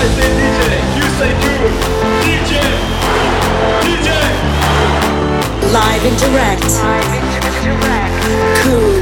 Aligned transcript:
I 0.00 0.08
say 0.16 0.32
DJ, 0.32 0.80
you 0.96 1.04
say 1.20 1.28
Coone. 1.44 1.76
DJ, 2.24 2.56
DJ. 3.84 4.08
Live 5.76 6.02
and 6.08 6.16
direct. 6.16 6.64
Coone. 8.64 8.96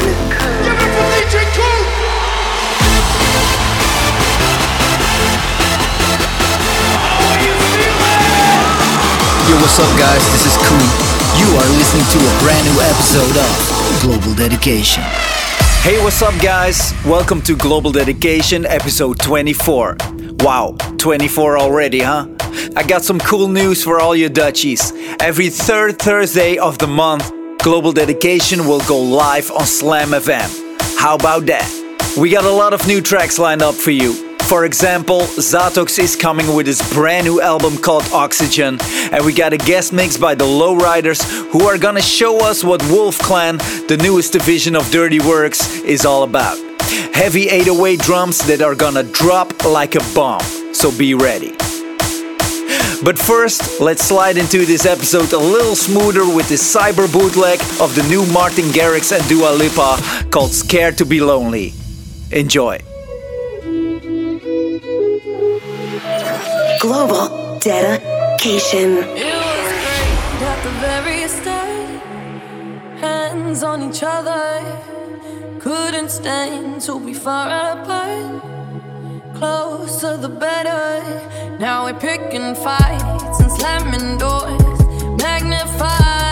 Give 0.67 0.75
it 0.75 0.91
for 0.91 1.07
DJ 1.15 1.39
Coone. 1.55 1.87
How 7.15 7.47
you? 7.47 7.55
Yo, 9.47 9.55
what's 9.63 9.79
up, 9.79 9.95
guys? 9.95 10.27
This 10.35 10.51
is 10.51 10.59
Coone. 10.67 10.91
You 11.39 11.47
are 11.63 11.69
listening 11.79 12.11
to 12.11 12.19
a 12.27 12.33
brand 12.43 12.67
new 12.67 12.75
episode 12.83 13.39
of 13.39 13.55
Global 14.03 14.35
Dedication. 14.35 15.05
Hey, 15.83 16.03
what's 16.03 16.23
up, 16.23 16.35
guys? 16.43 16.93
Welcome 17.07 17.41
to 17.43 17.55
Global 17.55 17.93
Dedication, 17.93 18.67
episode 18.67 19.21
24. 19.21 20.18
Wow, 20.41 20.77
24 20.99 21.59
already, 21.59 22.01
huh? 22.01 22.27
I 22.77 22.85
got 22.87 23.03
some 23.03 23.19
cool 23.19 23.49
news 23.49 23.83
for 23.83 24.01
all 24.01 24.15
you 24.15 24.29
Dutchies. 24.29 24.93
Every 25.21 25.51
third 25.51 25.99
Thursday 25.99 26.59
of 26.59 26.79
the 26.79 26.87
month, 26.87 27.33
Global 27.59 27.93
Dedication 27.93 28.67
will 28.67 28.81
go 28.87 29.01
live 29.01 29.51
on 29.51 29.67
Slam 29.67 30.11
FM. 30.11 30.49
How 30.99 31.17
about 31.17 31.47
that? 31.47 31.67
We 32.17 32.31
got 32.31 32.45
a 32.45 32.51
lot 32.51 32.73
of 32.73 32.87
new 32.87 33.01
tracks 33.01 33.39
lined 33.39 33.63
up 33.63 33.75
for 33.75 33.91
you. 33.91 34.15
For 34.43 34.65
example, 34.65 35.21
Zatox 35.21 35.99
is 35.99 36.15
coming 36.15 36.55
with 36.55 36.67
his 36.67 36.81
brand 36.93 37.27
new 37.27 37.41
album 37.41 37.77
called 37.77 38.05
Oxygen, 38.13 38.79
and 39.13 39.25
we 39.27 39.35
got 39.35 39.53
a 39.53 39.59
guest 39.59 39.93
mix 39.93 40.17
by 40.17 40.35
the 40.35 40.47
Lowriders 40.47 41.21
who 41.51 41.67
are 41.67 41.79
gonna 41.79 42.01
show 42.01 42.39
us 42.39 42.63
what 42.63 42.83
Wolf 42.85 43.19
Clan, 43.19 43.59
the 43.89 43.99
newest 44.01 44.33
division 44.33 44.77
of 44.77 44.89
Dirty 44.91 45.19
Workz, 45.19 45.85
is 45.85 46.07
all 46.07 46.23
about. 46.23 46.68
Heavy 47.13 47.49
808 47.49 48.01
drums 48.01 48.39
that 48.47 48.63
are 48.63 48.75
gonna 48.75 49.03
drop 49.03 49.65
like 49.65 49.95
a 49.95 50.03
bomb, 50.15 50.43
so 50.73 50.91
be 50.97 51.15
ready. 51.15 51.55
But 53.03 53.17
first, 53.17 53.81
let's 53.81 54.03
slide 54.03 54.37
into 54.37 54.67
this 54.67 54.85
episode 54.85 55.33
a 55.33 55.39
little 55.39 55.77
smoother 55.77 56.27
with 56.27 56.49
this 56.49 56.63
cyber 56.75 57.11
bootleg 57.13 57.61
of 57.81 57.95
the 57.95 58.03
new 58.09 58.27
Martin 58.27 58.65
Garrix 58.67 59.13
and 59.17 59.27
Dua 59.29 59.51
Lipa 59.53 60.31
called 60.31 60.53
Scared 60.53 60.99
to 60.99 61.07
Be 61.07 61.21
Lonely. 61.21 61.75
Enjoy. 62.33 62.79
Global 66.81 67.59
dedication. 67.61 68.99
It 68.99 69.35
was 69.35 70.43
at 70.43 70.63
the 70.65 70.71
very 70.81 71.29
start. 71.29 72.03
Hands 73.01 73.63
on 73.63 73.83
each 73.89 74.03
other. 74.03 74.88
Couldn't 75.61 76.11
stand 76.11 76.81
to 76.83 77.01
be 77.01 77.15
far 77.15 77.49
apart. 77.49 78.43
Closer 79.35 80.17
the 80.17 80.29
better. 80.29 81.59
Now 81.59 81.87
we're 81.87 81.99
picking 81.99 82.55
fights 82.55 83.41
and 83.41 83.51
slamming 83.51 84.19
doors. 84.19 84.81
Magnifying 85.21 86.28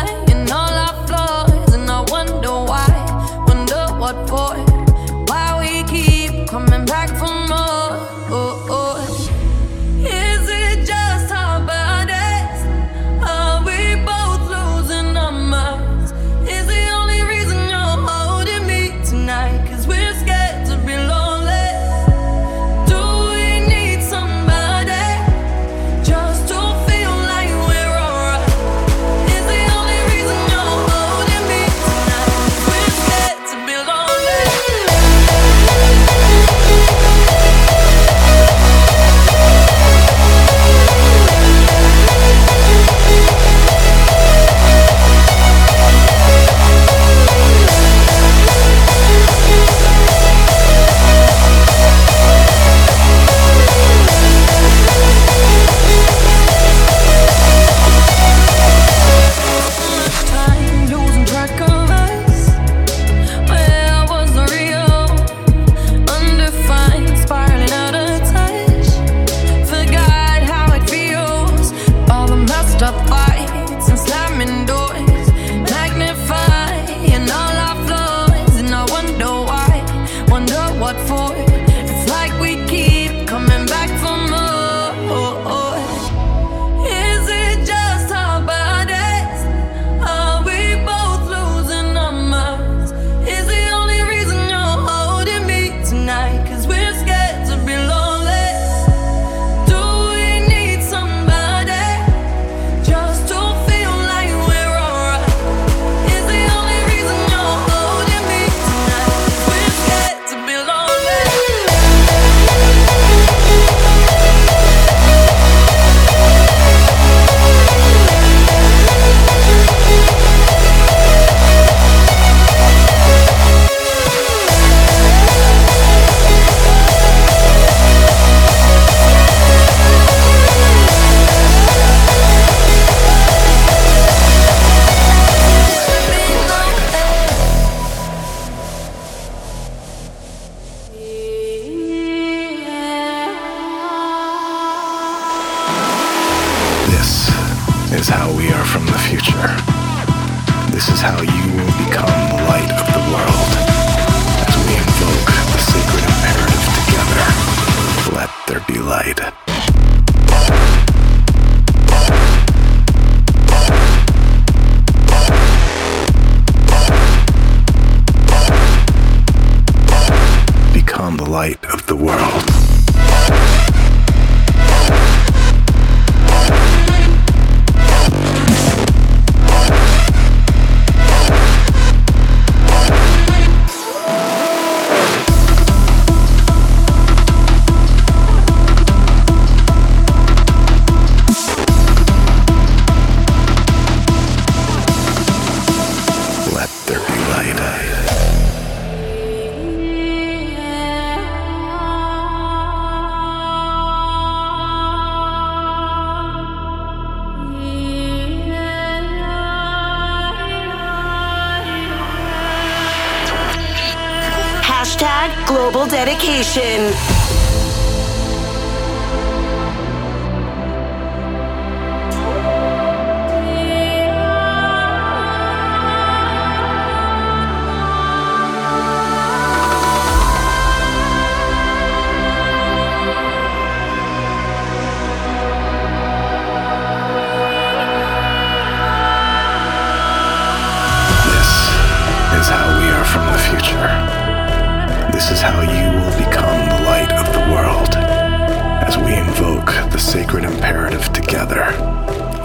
sacred 250.37 250.53
imperative 250.53 251.13
together, 251.15 251.65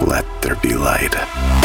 let 0.08 0.26
there 0.42 0.56
be 0.58 0.76
light. 0.76 1.61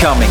Coming. 0.00 0.30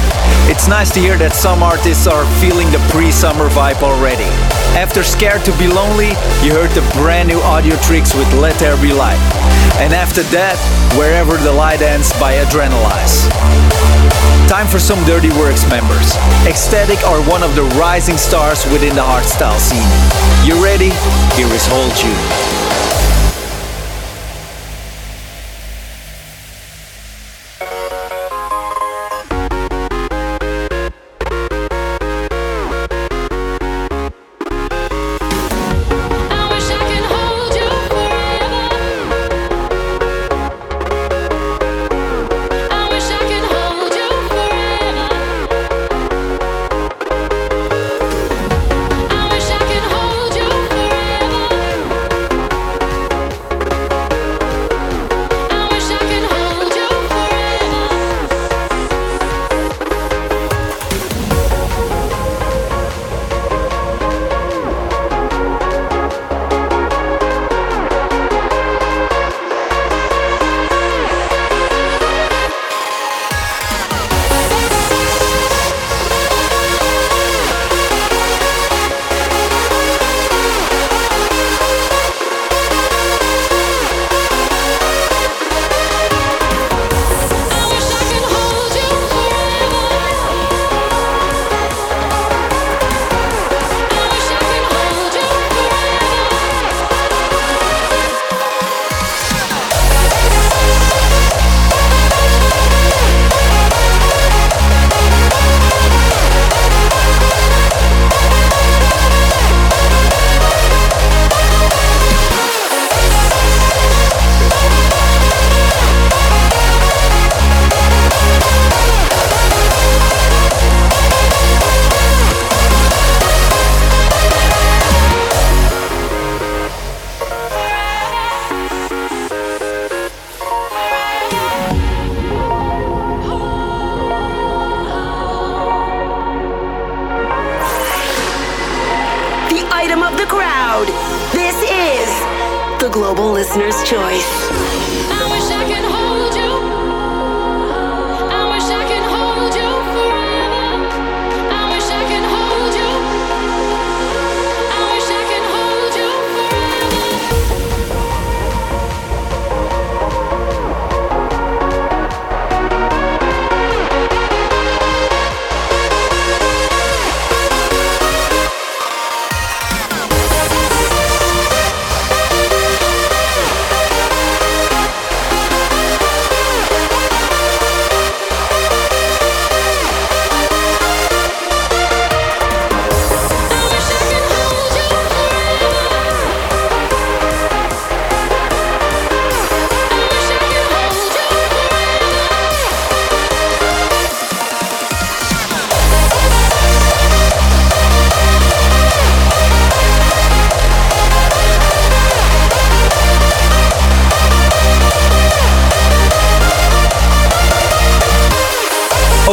It's 0.49 0.67
nice 0.67 0.89
to 0.97 0.99
hear 0.99 1.15
that 1.21 1.37
some 1.37 1.61
artists 1.61 2.07
are 2.09 2.25
feeling 2.41 2.73
the 2.73 2.81
pre 2.89 3.13
summer 3.13 3.53
vibe 3.53 3.85
already. 3.85 4.25
After 4.73 5.05
Scared 5.05 5.45
to 5.45 5.53
Be 5.61 5.69
Lonely, 5.69 6.17
you 6.41 6.57
heard 6.57 6.73
the 6.73 6.81
brand 6.97 7.29
new 7.29 7.37
Audiotricz 7.45 8.17
with 8.17 8.25
Let 8.33 8.57
There 8.57 8.73
Be 8.81 8.89
Light. 8.89 9.21
And 9.77 9.93
after 9.93 10.25
that, 10.33 10.57
Wherever 10.97 11.37
the 11.37 11.53
Light 11.53 11.85
Ends 11.85 12.09
by 12.17 12.41
Adrenalize. 12.41 13.29
Time 14.49 14.65
for 14.65 14.81
some 14.81 14.97
Dirty 15.05 15.29
Workz 15.37 15.61
members. 15.69 16.17
Ecstatic 16.49 17.05
are 17.05 17.21
one 17.29 17.45
of 17.45 17.53
the 17.53 17.69
rising 17.77 18.17
stars 18.17 18.65
within 18.73 18.97
the 18.97 19.05
hardstyle 19.05 19.61
scene. 19.61 19.85
You 20.41 20.57
ready? 20.65 20.89
Here 21.37 21.51
is 21.53 21.69
Hold 21.69 21.93
You. 22.01 22.38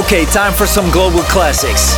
Okay, 0.07 0.25
time 0.27 0.53
for 0.53 0.67
some 0.67 0.89
global 0.93 1.19
classics. 1.23 1.97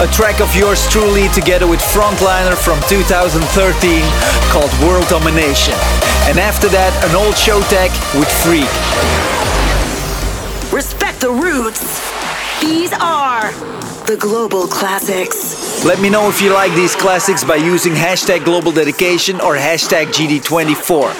A 0.00 0.06
track 0.12 0.40
of 0.40 0.54
yours 0.54 0.88
truly 0.88 1.26
together 1.30 1.66
with 1.66 1.80
Frontliner 1.80 2.54
from 2.54 2.78
2013 2.88 4.02
called 4.52 4.70
World 4.80 5.08
Domination. 5.08 5.74
And 6.30 6.38
after 6.38 6.68
that, 6.68 6.94
an 7.10 7.16
old 7.16 7.34
Showtek 7.34 7.90
with 8.14 8.30
Freak. 8.46 8.70
Respect 10.72 11.20
the 11.20 11.30
roots. 11.32 11.82
These 12.60 12.92
are 13.00 13.50
the 14.06 14.16
global 14.16 14.68
classics. 14.68 15.84
Let 15.84 16.00
me 16.00 16.08
know 16.08 16.28
if 16.28 16.40
you 16.40 16.52
like 16.52 16.72
these 16.76 16.94
classics 16.94 17.42
by 17.42 17.56
using 17.56 17.94
hashtag 17.94 18.44
global 18.44 18.70
dedication 18.70 19.40
or 19.40 19.56
hashtag 19.56 20.12
GD24. 20.14 21.10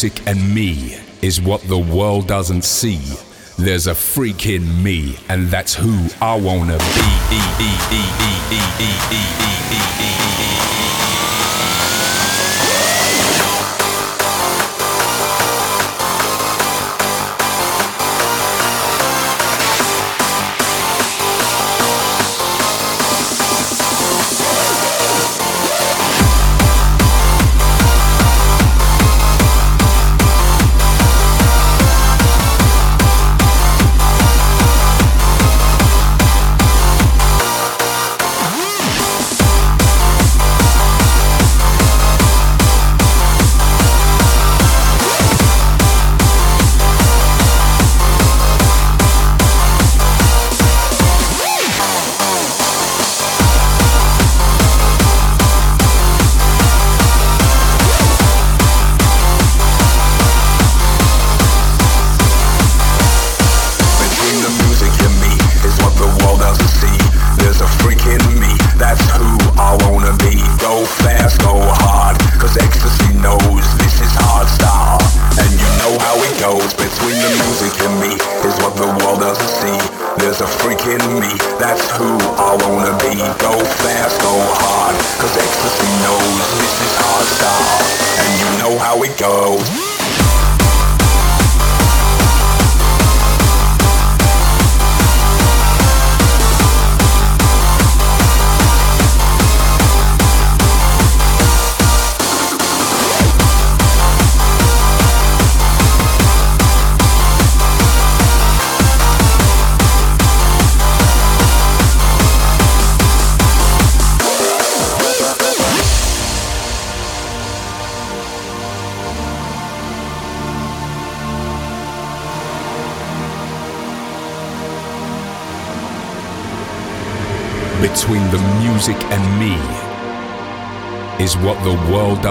Music 0.00 0.24
and 0.28 0.54
me 0.54 0.96
is 1.22 1.40
what 1.40 1.60
the 1.62 1.76
world 1.76 2.28
doesn't 2.28 2.62
see. 2.62 3.00
There's 3.58 3.88
a 3.88 3.94
freak 3.96 4.46
in 4.46 4.80
me, 4.80 5.16
and 5.28 5.48
that's 5.48 5.74
who 5.74 6.06
I 6.20 6.36
wanna 6.36 6.78
be. 6.78 7.08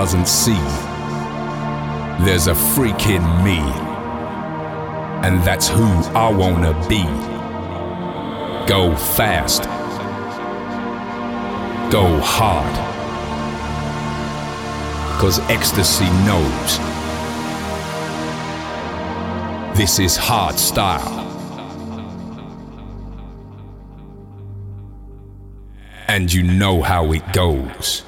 Doesn't 0.07 0.25
see. 0.25 0.63
There's 2.23 2.47
a 2.47 2.55
freak 2.55 3.07
in 3.07 3.21
me, 3.43 3.59
and 5.27 5.43
that's 5.43 5.67
who 5.67 5.83
I 6.15 6.31
wanna 6.31 6.71
be. 6.87 7.03
Go 8.69 8.95
fast, 8.95 9.63
go 11.91 12.21
hard, 12.21 12.73
cause 15.19 15.39
ecstasy 15.49 16.09
knows 16.25 16.77
this 19.77 19.99
is 19.99 20.15
hard 20.15 20.57
style. 20.57 21.15
and 26.09 26.33
you 26.33 26.41
know 26.41 26.81
how 26.81 27.11
it 27.11 27.33
goes. 27.33 28.06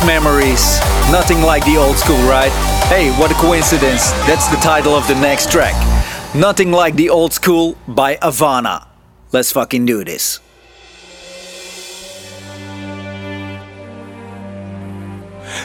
Those 0.00 0.06
memories. 0.06 0.80
Nothing 1.10 1.42
like 1.42 1.64
the 1.64 1.76
old 1.76 1.96
school, 1.96 2.20
right? 2.28 2.50
Hey, 2.88 3.10
what 3.18 3.30
a 3.30 3.34
coincidence. 3.34 4.10
That's 4.26 4.48
the 4.48 4.56
title 4.56 4.94
of 4.94 5.06
the 5.06 5.14
next 5.14 5.50
track. 5.50 5.74
Nothing 6.34 6.70
like 6.70 6.94
the 6.94 7.10
old 7.10 7.32
school 7.32 7.76
by 7.88 8.16
Avana. 8.16 8.86
Let's 9.32 9.52
fucking 9.52 9.86
do 9.86 10.04
this. 10.04 10.40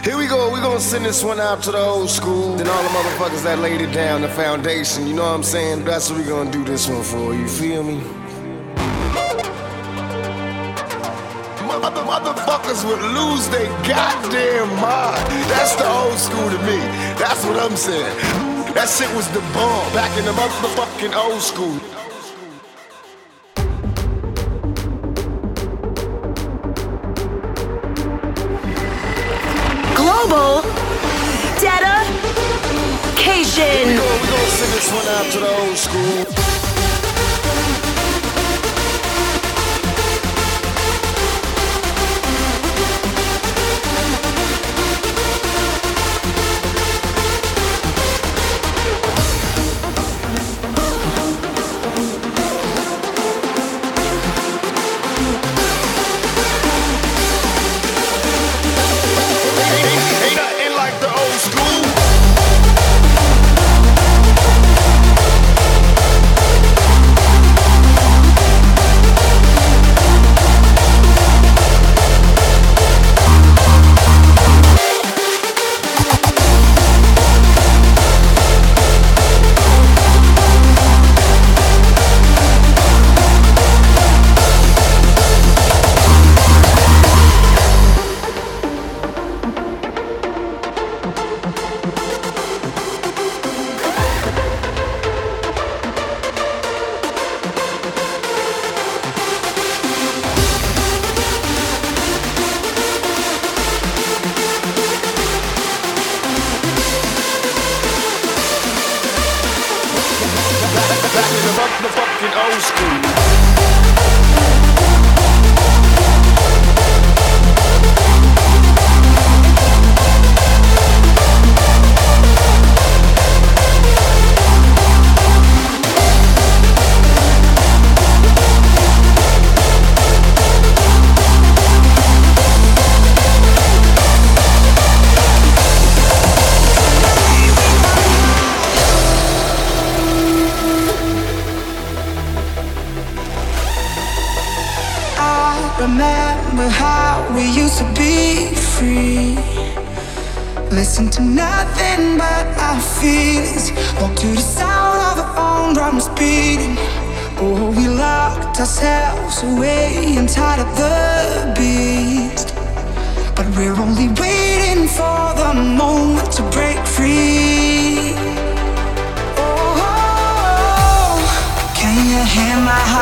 Here 0.03 0.17
we 0.17 0.27
go, 0.27 0.51
we 0.51 0.59
gonna 0.59 0.79
send 0.79 1.05
this 1.05 1.23
one 1.23 1.39
out 1.39 1.63
to 1.63 1.71
the 1.71 1.77
old 1.77 2.09
school 2.09 2.59
and 2.59 2.67
all 2.67 2.83
the 2.83 2.89
motherfuckers 2.89 3.43
that 3.43 3.59
laid 3.59 3.81
it 3.81 3.93
down, 3.93 4.21
the 4.21 4.27
foundation, 4.27 5.07
you 5.07 5.13
know 5.15 5.23
what 5.23 5.35
I'm 5.35 5.43
saying? 5.43 5.85
That's 5.85 6.09
what 6.09 6.19
we 6.19 6.25
gonna 6.25 6.51
do 6.51 6.63
this 6.63 6.87
one 6.87 7.03
for, 7.03 7.33
you 7.33 7.47
feel 7.47 7.83
me? 7.83 8.01
Would 12.85 13.01
lose 13.01 13.47
their 13.49 13.67
goddamn 13.87 14.69
mind. 14.79 15.25
That's 15.49 15.75
the 15.75 15.87
old 15.87 16.17
school 16.17 16.49
to 16.49 16.57
me. 16.63 16.77
That's 17.17 17.43
what 17.45 17.57
I'm 17.59 17.75
saying. 17.75 18.15
That 18.75 18.89
shit 18.89 19.09
was 19.15 19.27
the 19.29 19.41
bomb 19.53 19.93
back 19.93 20.15
in 20.17 20.25
the 20.25 20.31
motherfucking 20.33 21.15
old 21.15 21.41
school. 21.41 21.79
Global 29.95 30.61
dedication. 31.65 32.37
We're 33.97 34.29
gonna 34.29 34.57
send 34.59 34.71
this 34.73 34.89
one 34.91 35.07
out 35.15 35.27
to 35.31 35.39
the 35.39 35.49
old 35.49 35.77
school. 35.77 36.44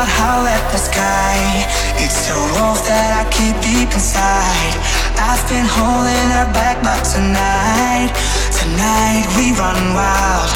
Hear 0.03 0.11
howl 0.19 0.45
at 0.47 0.71
the 0.71 0.77
sky? 0.77 1.63
It's 1.95 2.27
the 2.27 2.35
wolf 2.35 2.83
that 2.87 3.09
I 3.15 3.23
keep 3.31 3.55
deep 3.63 3.87
inside. 3.93 4.75
I've 5.15 5.43
been 5.47 5.63
holding 5.63 6.27
her 6.35 6.49
back, 6.51 6.83
but 6.83 6.99
tonight, 7.07 8.11
tonight 8.51 9.25
we 9.39 9.55
run 9.55 9.95
wild. 9.95 10.51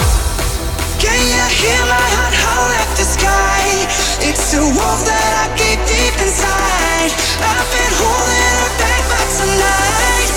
Can 0.99 1.15
you 1.15 1.45
hear 1.63 1.81
my 1.87 2.07
heart 2.15 2.35
howl 2.35 2.71
at 2.75 2.91
the 2.99 3.07
sky? 3.07 3.87
It's 4.27 4.51
the 4.51 4.63
wolf 4.67 4.99
that 5.07 5.31
I 5.43 5.55
keep 5.55 5.79
deep 5.87 6.15
inside. 6.19 7.11
I've 7.39 7.69
been 7.71 7.93
holding 8.03 8.53
her 8.59 8.73
back, 8.83 9.03
but 9.07 9.27
tonight, 9.31 10.29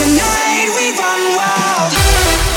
tonight 0.00 0.68
we 0.72 0.86
run 0.96 1.22
wild. 1.36 2.53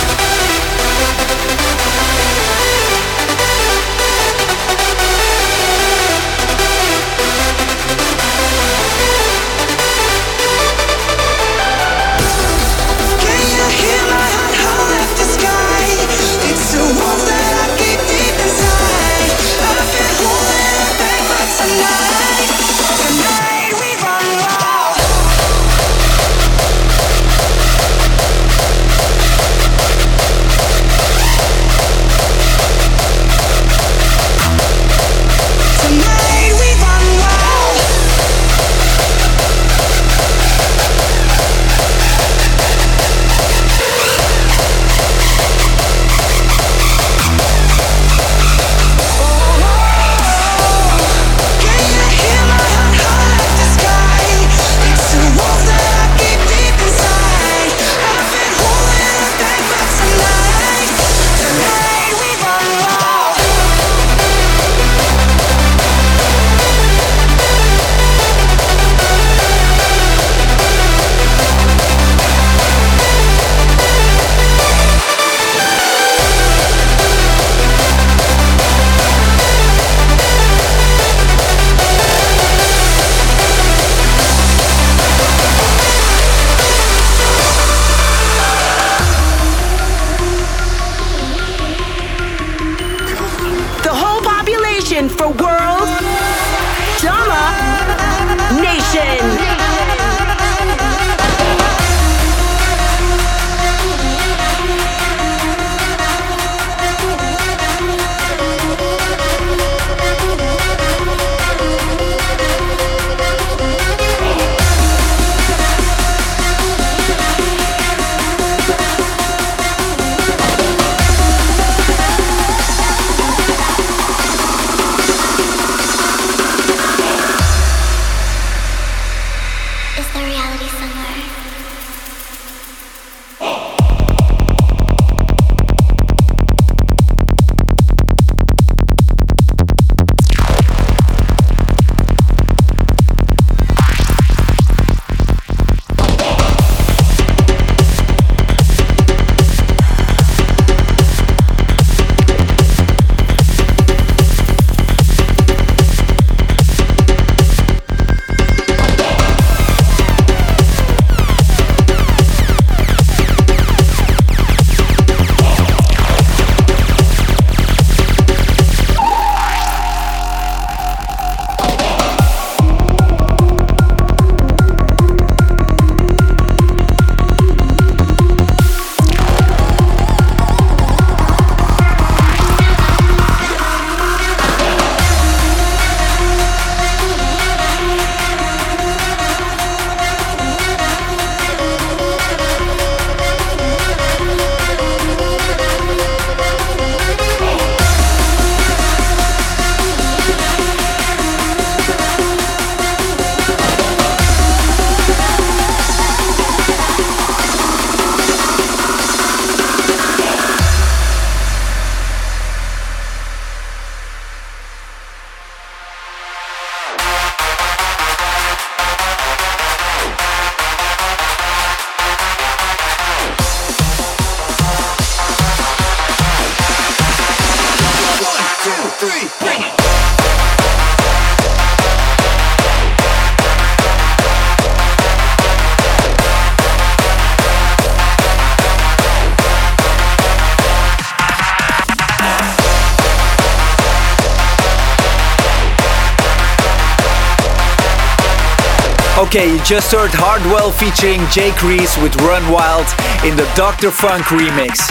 Okay, 249.27 249.51
you 249.51 249.59
just 249.65 249.91
heard 249.91 250.15
Hardwell 250.15 250.71
featuring 250.71 251.19
Jake 251.27 251.59
Reese 251.59 251.99
with 251.99 252.15
Run 252.23 252.47
Wild 252.47 252.87
in 253.27 253.35
the 253.35 253.43
Dr. 253.59 253.91
Phunk 253.91 254.23
remix. 254.31 254.87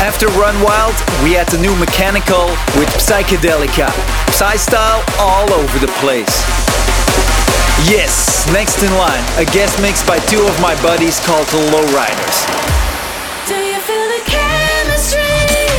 After 0.00 0.32
Run 0.32 0.56
Wild, 0.64 0.96
we 1.20 1.36
had 1.36 1.44
the 1.52 1.60
new 1.60 1.76
Mechanical 1.76 2.48
with 2.80 2.88
Psychedelica. 2.96 3.92
Psy 4.32 4.56
style 4.56 5.04
all 5.20 5.52
over 5.52 5.76
the 5.76 5.92
place. 6.00 6.32
Yes, 7.84 8.48
next 8.48 8.80
in 8.80 8.88
line, 8.96 9.20
a 9.36 9.44
guest 9.52 9.76
mix 9.84 10.00
by 10.00 10.24
two 10.24 10.40
of 10.40 10.56
my 10.64 10.72
buddies 10.80 11.20
called 11.20 11.44
the 11.52 11.60
Lowriders. 11.68 12.48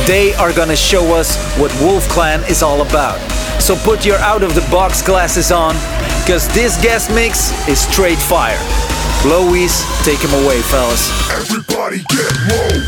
They 0.06 0.38
are 0.38 0.54
gonna 0.54 0.78
show 0.78 1.18
us 1.18 1.34
what 1.58 1.74
Wolf 1.82 2.06
Clan 2.06 2.46
is 2.46 2.62
all 2.62 2.80
about. 2.80 3.18
So 3.58 3.74
put 3.74 4.06
your 4.06 4.22
out 4.22 4.44
of 4.44 4.54
the 4.54 4.62
box 4.70 5.02
glasses 5.02 5.50
on 5.50 5.74
Cause 6.28 6.46
this 6.48 6.76
guest 6.82 7.10
mix 7.10 7.48
is 7.68 7.80
straight 7.80 8.18
fire. 8.18 8.60
Lois, 9.24 9.80
take 10.04 10.18
him 10.18 10.28
away, 10.44 10.60
fellas. 10.60 11.08
Everybody 11.32 12.04
get 12.10 12.28
low. 12.52 12.84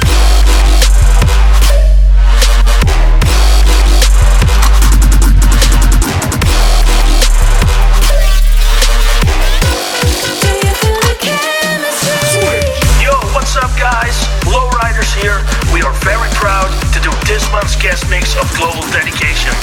Yo, 13.01 13.17
what's 13.33 13.57
up, 13.57 13.73
guys? 13.81 14.21
Lowriders 14.45 15.17
here. 15.17 15.41
We 15.73 15.81
are 15.81 15.95
very 16.05 16.29
proud 16.37 16.69
to 16.93 17.01
do 17.01 17.11
this 17.25 17.51
month's 17.51 17.81
guest 17.81 18.05
mix 18.11 18.37
of 18.37 18.45
Global 18.59 18.83
Dedication. 18.93 19.57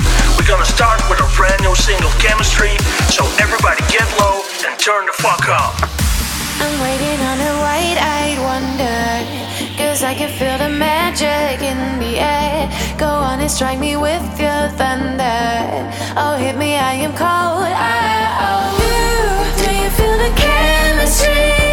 Gonna 0.48 0.64
start 0.64 1.02
with 1.10 1.20
our 1.20 1.30
brand 1.36 1.62
new 1.62 1.76
single 1.76 2.10
Chemistry, 2.24 2.72
so 3.12 3.26
everybody 3.38 3.84
get 3.92 4.08
low 4.18 4.44
and 4.66 4.80
turn 4.80 5.06
the 5.06 5.12
fuck 5.12 5.44
up. 5.50 5.76
I'm 6.64 6.80
waiting 6.80 7.20
on 7.20 7.38
a 7.38 7.54
wide-eyed 7.60 8.40
wonder 8.40 9.78
Cause 9.78 10.04
I 10.04 10.16
can 10.16 10.30
feel 10.30 10.58
the 10.58 10.70
magic 10.70 11.62
in 11.62 12.00
the 12.00 12.18
air 12.18 12.72
Go 12.98 13.08
on 13.08 13.42
and 13.42 13.52
strike 13.52 13.78
me 13.78 13.98
with 13.98 14.24
your 14.40 14.70
thunder 14.80 15.92
Oh, 16.16 16.38
hit 16.40 16.56
me, 16.56 16.78
I 16.78 16.94
am 16.94 17.12
cold 17.12 17.68
oh, 17.68 18.72
you, 18.88 19.66
do 19.66 19.70
you 19.76 19.90
feel 19.90 20.18
the 20.18 20.34
chemistry? 20.40 21.67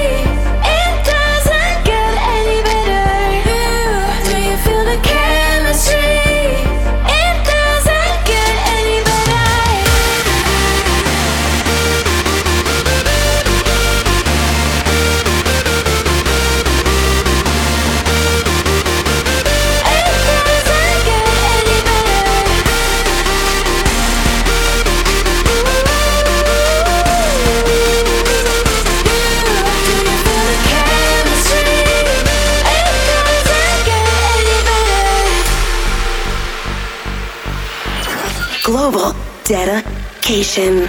Dedication. 39.44 40.88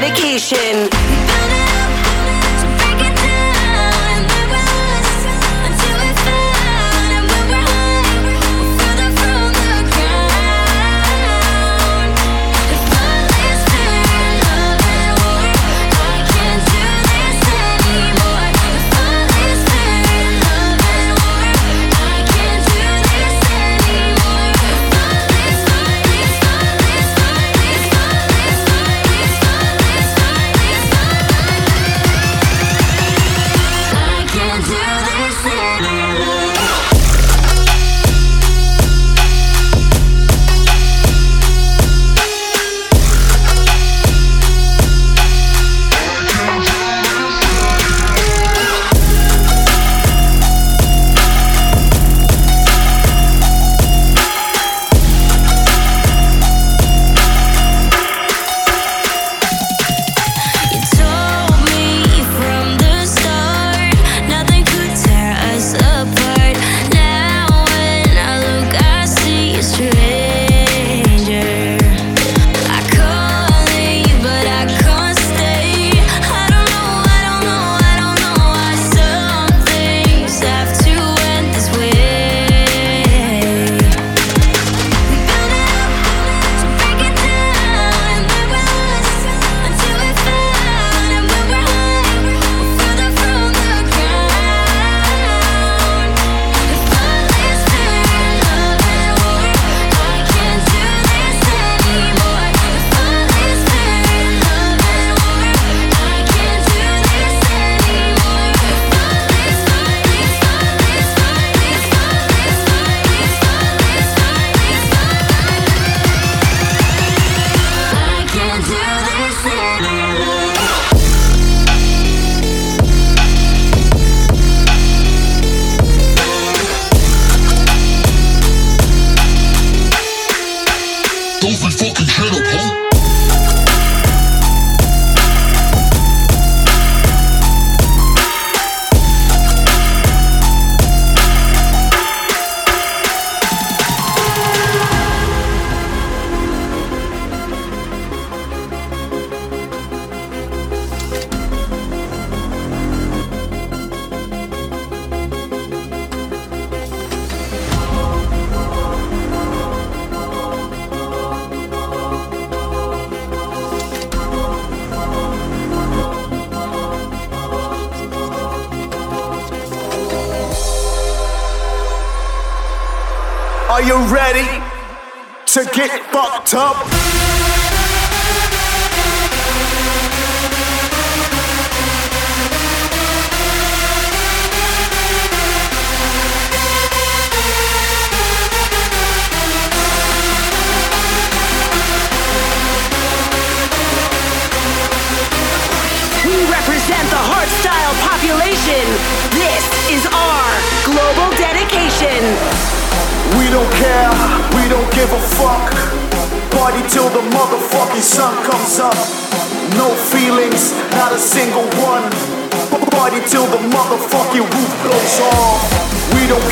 Dedication. 0.00 1.09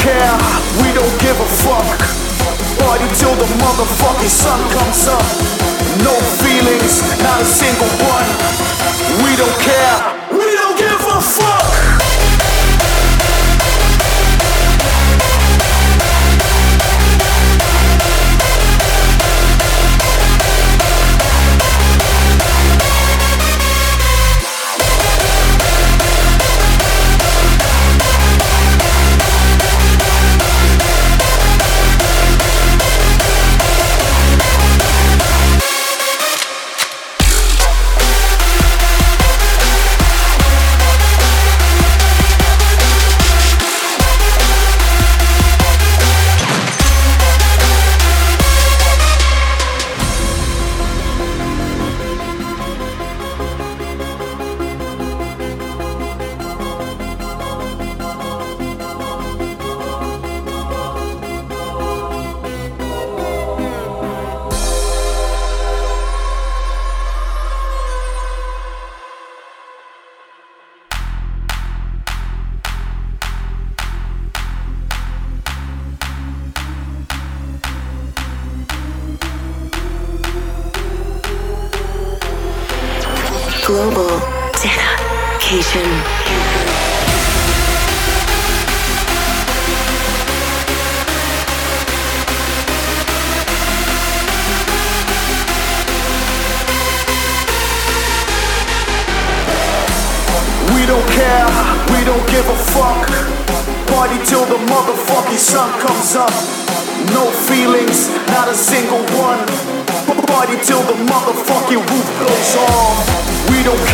Care, 0.09 0.37
we 0.81 0.89
don't 0.97 1.17
give 1.21 1.37
a 1.37 1.49
fuck. 1.65 1.99
Party 2.81 3.09
till 3.21 3.35
the 3.43 3.49
motherfucking 3.61 4.33
sun 4.43 4.61
comes 4.77 5.05
up. 5.17 5.27
No 6.07 6.15
feelings, 6.43 6.95
not 7.23 7.39
a 7.41 7.49
single 7.61 7.93
one. 8.17 8.29
We 9.25 9.31
don't 9.37 9.59
care, 9.69 9.97
we 10.33 10.47
don't 10.61 10.79
give 10.79 11.01
a 11.17 11.21
fuck. 11.21 11.58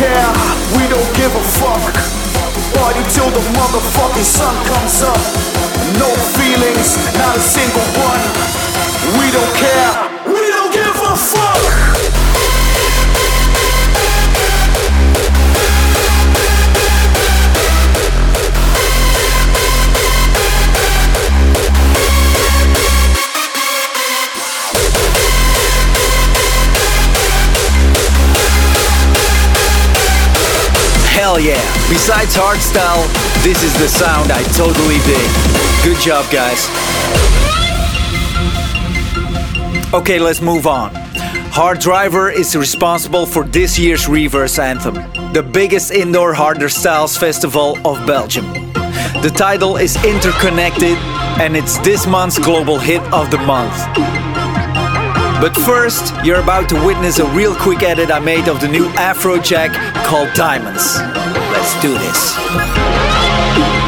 Care, 0.05 0.31
we 0.77 0.83
don't 0.93 1.11
give 1.17 1.33
a 1.33 1.43
fuck. 1.57 1.93
Party 2.77 3.03
till 3.15 3.29
the 3.31 3.43
motherfucking 3.57 4.27
sun 4.37 4.55
comes 4.69 5.01
up. 5.01 5.21
No 6.01 6.09
feelings, 6.37 6.97
not 7.17 7.33
a 7.35 7.39
single 7.39 7.87
one. 8.09 8.23
We 9.17 9.25
don't 9.31 9.53
care, 9.55 10.04
Hell 31.35 31.43
yeah. 31.43 31.89
Besides 31.89 32.33
hardstyle, 32.33 33.03
this 33.43 33.61
is 33.61 33.73
the 33.77 33.89
sound 33.89 34.31
I 34.31 34.41
totally 34.55 34.99
dig. 35.03 35.29
Good 35.83 36.01
job, 36.01 36.23
guys. 36.31 36.63
Okay, 39.93 40.17
let's 40.17 40.39
move 40.39 40.65
on. 40.65 40.91
Hard 41.51 41.79
Driver 41.79 42.29
is 42.29 42.55
responsible 42.55 43.25
for 43.25 43.43
this 43.43 43.77
year's 43.77 44.07
Reverze 44.07 44.59
Anthem, 44.59 44.93
the 45.33 45.43
biggest 45.43 45.91
indoor 45.91 46.33
harder 46.33 46.69
styles 46.69 47.17
festival 47.17 47.77
of 47.85 48.07
Belgium. 48.07 48.45
The 49.21 49.33
title 49.35 49.75
is 49.75 49.97
Interconnected 50.05 50.97
and 51.43 51.57
it's 51.57 51.77
this 51.79 52.07
month's 52.07 52.39
global 52.39 52.79
hit 52.79 53.01
of 53.11 53.29
the 53.29 53.39
month. 53.39 53.75
But 55.41 55.55
first, 55.55 56.13
you're 56.23 56.39
about 56.39 56.69
to 56.69 56.85
witness 56.85 57.19
a 57.19 57.25
real 57.25 57.53
quick 57.55 57.83
edit 57.83 58.09
I 58.09 58.19
made 58.19 58.47
of 58.47 58.61
the 58.61 58.67
new 58.67 58.87
Afrojack 58.93 59.73
called 60.05 60.29
Diamonds. 60.33 60.97
Let's 61.51 61.81
do 61.81 61.93
this. 61.93 63.84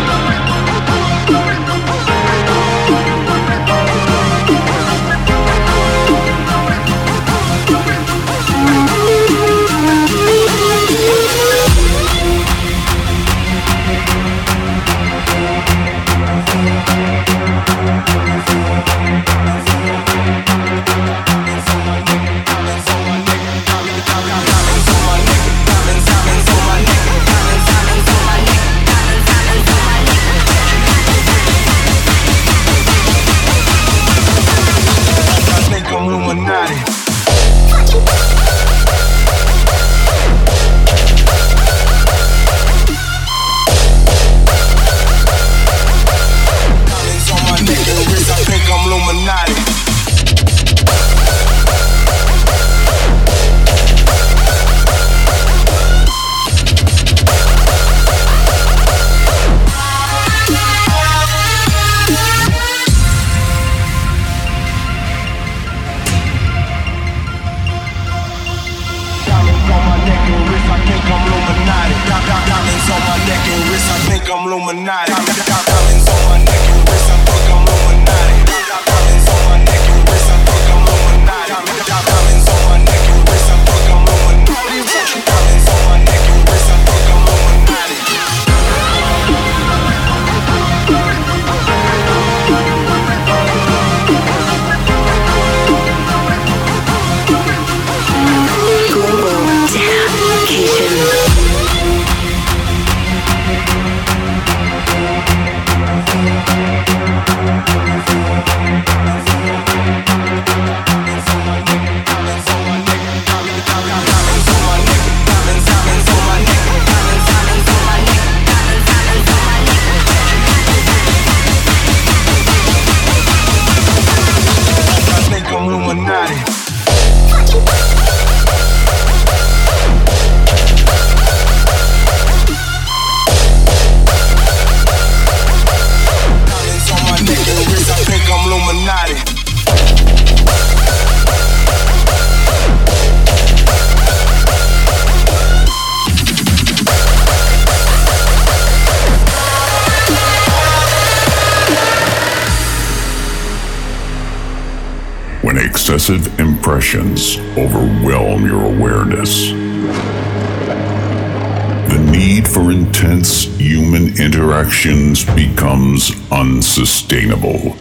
For 162.57 162.71
intense 162.71 163.43
human 163.59 164.19
interactions 164.19 165.23
becomes 165.35 166.11
unsustainable. 166.31 167.77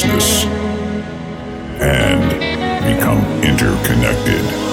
Consciousness 0.00 0.44
and 1.80 2.96
become 2.96 3.20
interconnected. 3.42 4.69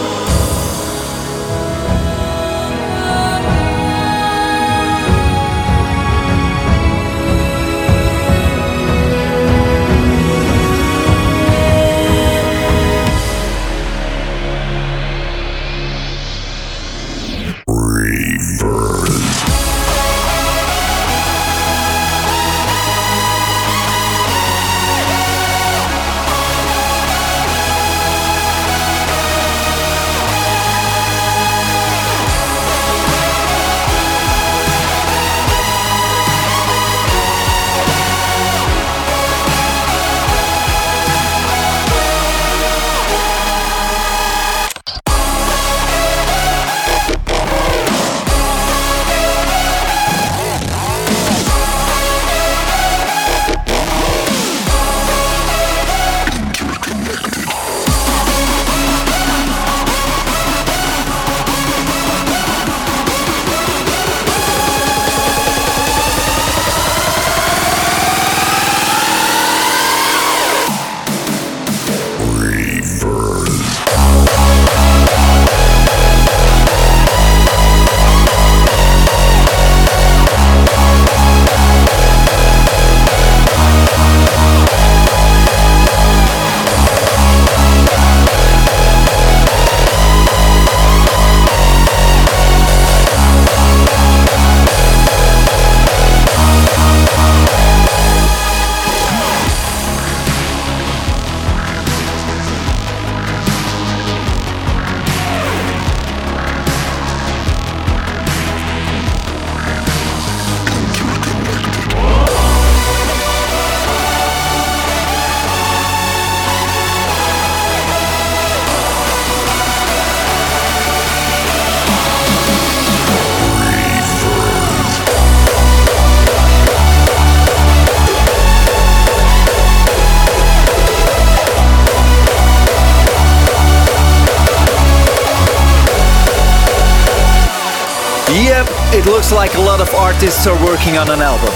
Artists 140.18 140.48
are 140.48 140.66
working 140.66 140.98
on 140.98 141.08
an 141.12 141.22
album. 141.22 141.54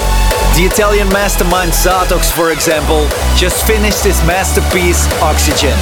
The 0.55 0.69
Italian 0.71 1.09
mastermind 1.09 1.71
Zatox, 1.71 2.31
for 2.31 2.51
example, 2.51 3.07
just 3.35 3.65
finished 3.65 4.03
his 4.03 4.19
masterpiece, 4.27 5.07
Oxygen. 5.19 5.75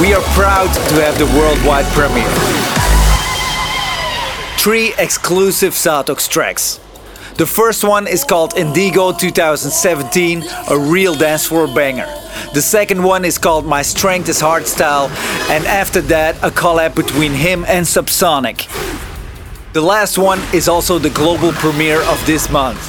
We 0.00 0.12
are 0.12 0.22
proud 0.34 0.66
to 0.88 0.94
have 1.04 1.16
the 1.18 1.26
worldwide 1.38 1.86
premiere. 1.94 2.26
Three 4.58 4.92
exclusive 4.98 5.74
Zatox 5.74 6.28
tracks. 6.28 6.80
The 7.36 7.46
first 7.46 7.84
one 7.84 8.08
is 8.08 8.24
called 8.24 8.56
Indigo 8.56 9.12
2017, 9.12 10.42
a 10.68 10.76
real 10.76 11.14
dance 11.14 11.46
floor 11.46 11.68
banger. 11.68 12.12
The 12.54 12.62
second 12.62 13.04
one 13.04 13.24
is 13.24 13.38
called 13.38 13.66
My 13.66 13.82
Strength 13.82 14.28
is 14.30 14.40
Hardstyle, 14.40 15.10
and 15.48 15.64
after 15.64 16.00
that, 16.00 16.34
a 16.42 16.50
collab 16.50 16.96
between 16.96 17.34
him 17.34 17.64
and 17.68 17.86
Subsonic. 17.86 18.66
The 19.76 19.82
last 19.82 20.16
one 20.16 20.40
is 20.54 20.70
also 20.70 20.98
the 20.98 21.10
global 21.10 21.52
premiere 21.52 22.00
of 22.08 22.18
this 22.24 22.48
month. 22.48 22.80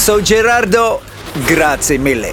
So 0.00 0.22
Gerardo, 0.22 1.02
grazie 1.44 1.98
mille. 1.98 2.32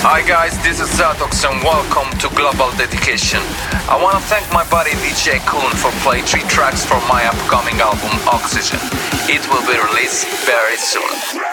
Hi 0.00 0.22
guys, 0.26 0.56
this 0.62 0.80
is 0.80 0.88
Zatox 0.98 1.44
and 1.44 1.62
welcome 1.62 2.08
to 2.20 2.34
Global 2.34 2.72
Dedication. 2.78 3.40
I 3.84 4.00
want 4.02 4.16
to 4.16 4.22
thank 4.32 4.50
my 4.50 4.64
buddy 4.70 4.92
DJ 5.04 5.44
Coone 5.44 5.76
for 5.76 5.92
playing 6.00 6.24
three 6.24 6.48
tracks 6.48 6.86
for 6.86 6.96
my 7.06 7.22
upcoming 7.26 7.78
album 7.82 8.16
Oxygen. 8.32 8.80
It 9.28 9.44
will 9.52 9.66
be 9.68 9.76
released 9.76 10.24
very 10.48 10.78
soon. 10.78 11.51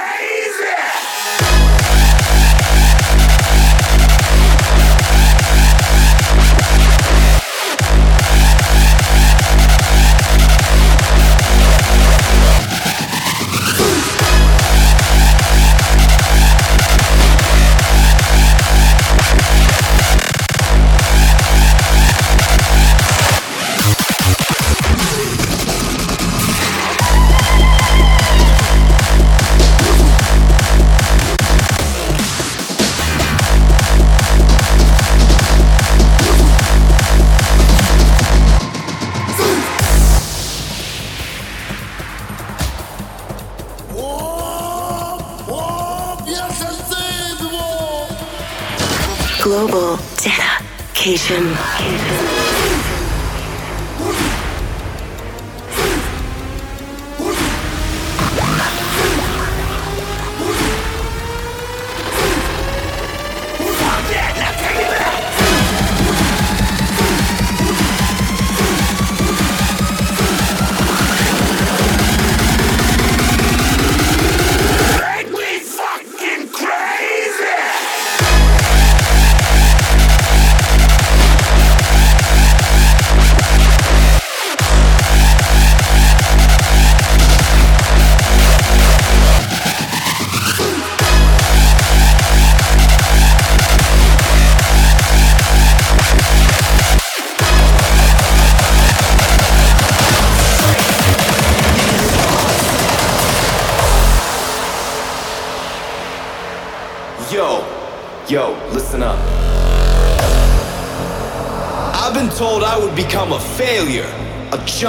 Global. 49.50 49.98
Dedication. 50.22 52.39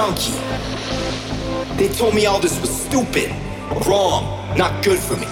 Junkie. 0.01 0.31
They 1.77 1.87
told 1.89 2.15
me 2.15 2.25
all 2.25 2.39
this 2.39 2.59
was 2.59 2.71
stupid, 2.71 3.29
wrong, 3.85 4.23
not 4.57 4.83
good 4.83 4.97
for 4.97 5.15
me. 5.15 5.27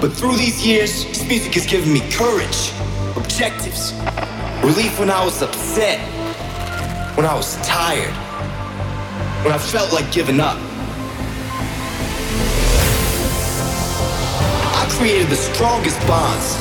But 0.00 0.12
through 0.12 0.36
these 0.36 0.64
years, 0.64 1.04
this 1.06 1.26
music 1.26 1.54
has 1.54 1.66
given 1.66 1.92
me 1.92 2.00
courage, 2.12 2.70
objectives, 3.16 3.92
relief 4.62 5.00
when 5.00 5.10
I 5.10 5.24
was 5.24 5.42
upset, 5.42 5.98
when 7.16 7.26
I 7.26 7.34
was 7.34 7.56
tired, 7.66 8.14
when 9.44 9.52
I 9.52 9.58
felt 9.58 9.92
like 9.92 10.12
giving 10.12 10.38
up. 10.38 10.58
I 14.80 14.86
created 14.96 15.26
the 15.26 15.40
strongest 15.50 15.98
bonds, 16.06 16.54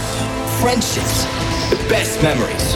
friendships, 0.60 1.26
the 1.70 1.78
best 1.88 2.20
memories. 2.24 2.68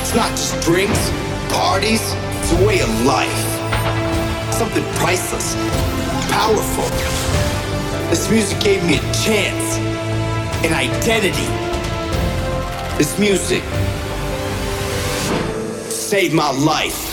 It's 0.00 0.16
not 0.16 0.30
just 0.30 0.60
drinks, 0.62 1.12
parties, 1.52 2.02
it's 2.40 2.52
a 2.52 2.66
way 2.66 2.80
of 2.80 2.90
life. 3.04 3.42
Something 4.52 4.84
priceless, 4.94 5.54
powerful. 6.30 6.88
This 8.10 8.30
music 8.30 8.60
gave 8.60 8.84
me 8.84 8.96
a 8.96 9.00
chance, 9.12 9.78
an 10.64 10.72
identity. 10.72 11.48
This 12.98 13.18
music 13.18 13.62
saved 15.90 16.34
my 16.34 16.50
life. 16.52 17.11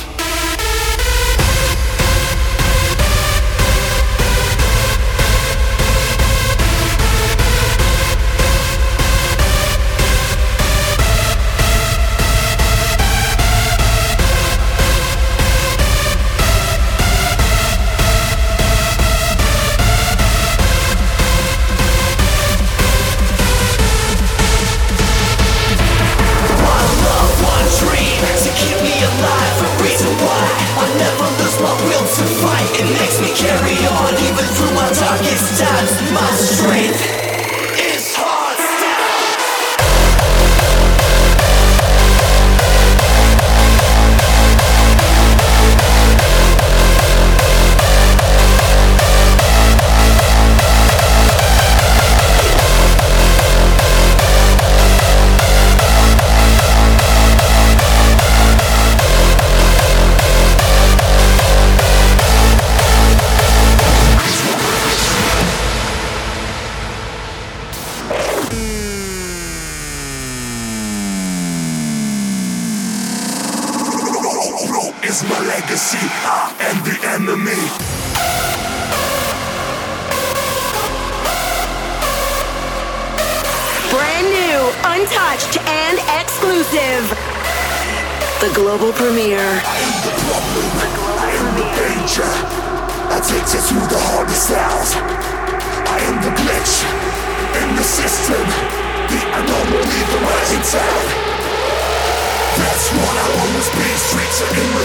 Carry 33.40 33.80
on 33.88 34.14
even 34.28 34.46
through 34.54 34.76
my 34.76 34.90
darkest 34.92 35.60
times. 35.60 36.12
My 36.12 36.30
strength 36.32 37.19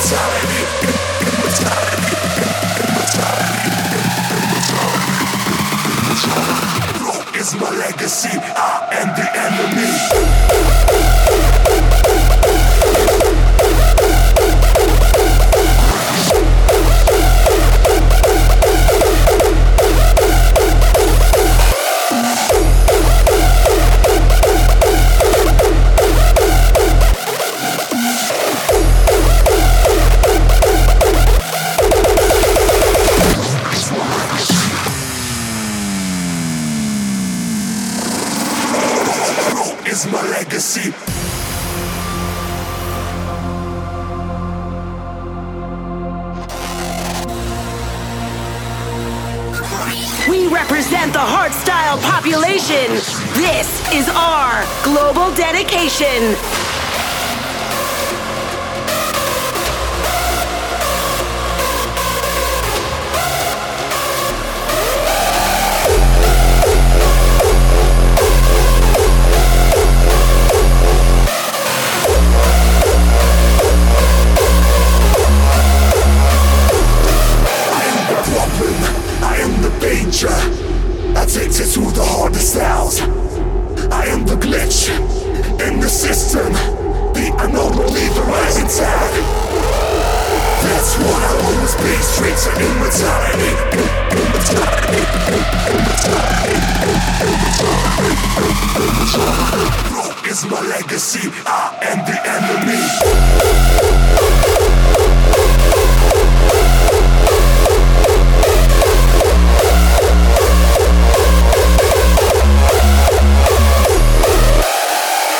streets 0.04 0.93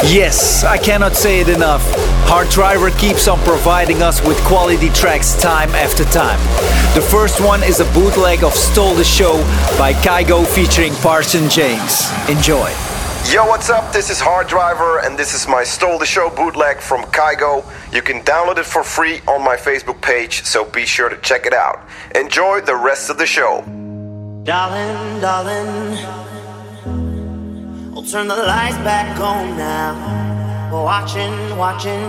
Yes, 0.07 0.65
I 0.65 0.77
cannot 0.77 1.17
say 1.17 1.41
it 1.41 1.49
enough. 1.49 1.83
Hard 2.27 2.51
Driver 2.51 2.91
keeps 2.91 3.27
on 3.27 3.39
providing 3.39 4.03
us 4.03 4.25
with 4.27 4.37
quality 4.45 4.91
tracks 4.91 5.35
time 5.41 5.71
after 5.71 6.05
time. 6.05 6.39
The 6.95 7.01
first 7.01 7.41
one 7.41 7.63
is 7.63 7.81
a 7.81 7.87
bootleg 7.95 8.45
of 8.45 8.53
Stole 8.53 8.95
the 8.95 9.03
Show 9.03 9.39
by 9.79 9.95
Kygo 9.95 10.47
featuring 10.47 10.93
Parson 10.97 11.49
James. 11.49 12.11
Enjoy. 12.29 12.71
Yo, 13.33 13.47
what's 13.47 13.71
up? 13.71 13.95
This 13.95 14.11
is 14.11 14.21
Hard 14.21 14.47
Driver, 14.47 14.99
and 14.99 15.19
this 15.19 15.33
is 15.33 15.49
my 15.49 15.65
Stole 15.65 15.99
the 15.99 16.05
Show 16.05 16.29
bootleg 16.29 16.81
from 16.81 17.05
Kygo. 17.05 17.65
You 17.91 18.03
can 18.03 18.21
download 18.21 18.59
it 18.59 18.67
for 18.67 18.85
free 18.85 19.21
on 19.27 19.43
my 19.43 19.57
Facebook 19.57 20.03
page, 20.03 20.45
so 20.45 20.67
be 20.67 20.85
sure 20.85 21.09
to 21.09 21.17
check 21.23 21.47
it 21.47 21.55
out. 21.55 21.89
Enjoy 22.15 22.61
the 22.61 22.77
rest 22.77 23.09
of 23.09 23.17
the 23.17 23.27
show. 23.27 23.63
Darling, 24.45 25.21
darling, 25.23 25.97
I'll 27.97 28.03
turn 28.03 28.27
the 28.27 28.35
lights 28.35 28.77
back 28.79 29.21
on 29.21 29.57
now. 29.57 29.95
Watching, 30.73 31.57
watching, 31.57 32.03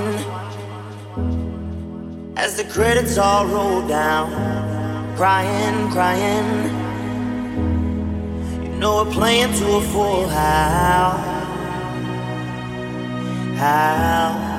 as 2.36 2.58
the 2.58 2.64
credits 2.64 3.20
all 3.20 3.46
roll 3.46 3.88
down. 3.88 4.32
Crying, 5.16 5.92
crying. 5.92 6.64
You 8.64 8.70
know 8.80 9.04
we're 9.04 9.12
playing 9.14 9.54
to 9.54 9.76
a 9.76 9.82
full 9.82 10.28
house. 10.28 11.20
House. 13.60 14.56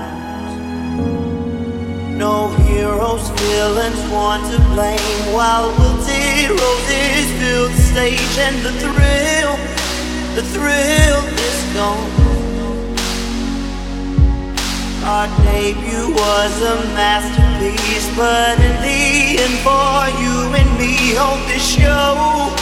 No 2.17 2.49
heroes, 2.69 3.29
villains, 3.31 4.01
one 4.13 4.43
to 4.53 4.59
blame. 4.75 5.35
While 5.35 5.71
wilted 5.77 6.51
roses 6.51 7.27
fill 7.41 7.69
the 7.69 7.83
stage, 7.91 8.39
and 8.39 8.57
the 8.65 8.73
thrill, 8.81 9.56
the 10.37 10.43
thrill 10.43 11.25
is 11.49 11.61
gone. 11.73 12.13
Our 15.03 15.29
debut 15.49 16.13
was 16.13 16.53
a 16.61 16.77
masterpiece, 16.93 18.09
but 18.15 18.61
in 18.61 18.77
the 18.85 19.41
end, 19.41 19.57
for 19.65 19.97
you 20.21 20.37
and 20.61 20.71
me 20.77 21.17
on 21.17 21.41
this 21.49 21.65
show, 21.65 22.53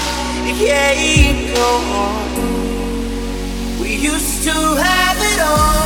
it 0.47 0.55
can't 0.63 1.53
go 1.57 1.71
on. 2.05 2.31
We 3.81 3.97
used 3.97 4.45
to 4.45 4.55
have 4.55 5.19
it 5.33 5.41
all, 5.43 5.83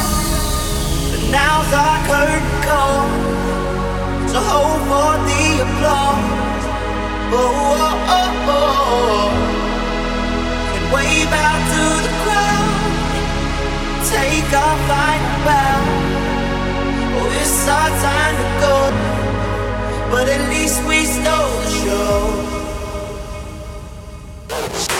but 1.08 1.22
now's 1.32 1.72
our 1.72 1.98
curtain 2.04 2.48
call. 2.68 3.08
So 4.28 4.38
hold 4.50 4.82
for 4.90 5.12
the 5.28 5.44
applause. 5.64 6.64
Oh, 7.32 7.48
oh, 7.64 8.08
oh, 8.08 8.46
oh. 8.46 9.42
oh. 9.42 9.47
But 20.18 20.28
at 20.28 20.48
least 20.50 20.82
we 20.88 21.04
stole 21.04 21.60
the 21.62 21.70
show. 24.88 24.97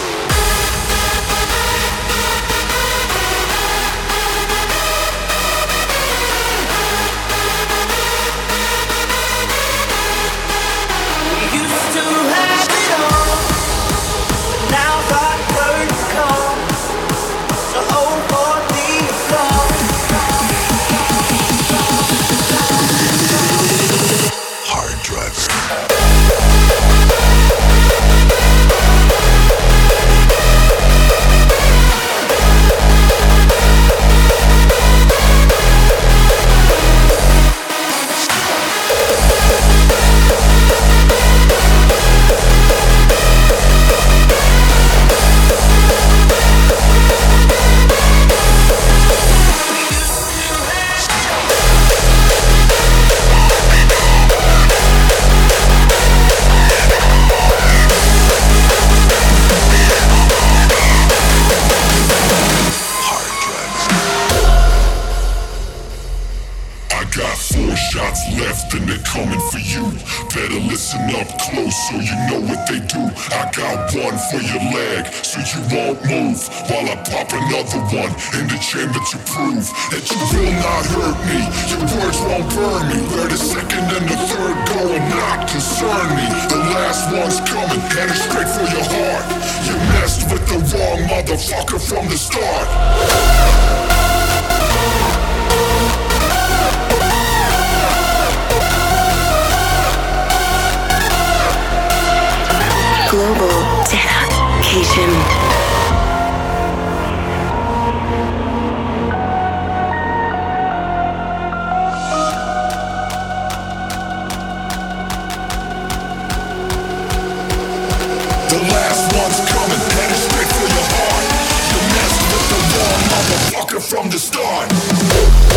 The 124.68 125.47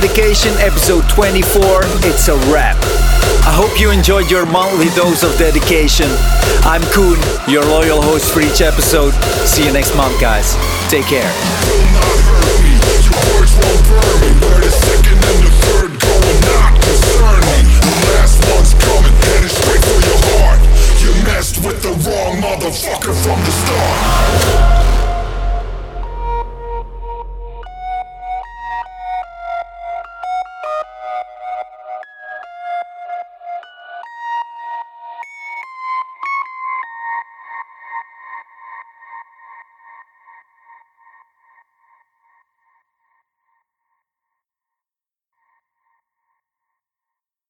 Dedication, 0.00 0.54
episode 0.60 1.06
24. 1.10 1.60
It's 2.08 2.28
a 2.28 2.36
wrap. 2.50 2.78
I 3.44 3.52
hope 3.52 3.78
you 3.78 3.90
enjoyed 3.90 4.30
your 4.30 4.46
monthly 4.46 4.88
dose 4.96 5.22
of 5.22 5.36
dedication. 5.36 6.06
I'm 6.64 6.80
Coone, 6.88 7.20
your 7.46 7.62
loyal 7.66 8.00
host 8.00 8.32
for 8.32 8.40
each 8.40 8.62
episode. 8.62 9.12
See 9.44 9.66
you 9.66 9.72
next 9.74 9.94
month, 9.94 10.18
guys. 10.18 10.56
Take 10.88 11.04
care. 11.04 11.30
with 21.62 21.82
the 21.82 21.90
wrong 21.90 22.40
motherfucker 22.40 23.14
from 23.22 23.38
the 23.44 23.50
start. 23.50 24.29